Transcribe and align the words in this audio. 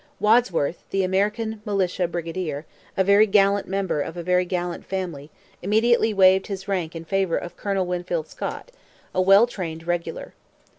Wadsworth, 0.19 0.83
the 0.89 1.03
American 1.03 1.61
militia 1.63 2.07
brigadier, 2.07 2.65
a 2.97 3.03
very 3.03 3.27
gallant 3.27 3.67
member 3.67 4.01
of 4.01 4.17
a 4.17 4.23
very 4.23 4.45
gallant 4.45 4.83
family, 4.83 5.29
immediately 5.61 6.11
waived 6.11 6.47
his 6.47 6.67
rank 6.67 6.95
in 6.95 7.05
favour 7.05 7.37
of 7.37 7.55
Colonel 7.55 7.85
Winfield 7.85 8.27
Scott, 8.27 8.71
a 9.13 9.21
well 9.21 9.45
trained 9.45 9.85
regular. 9.85 10.33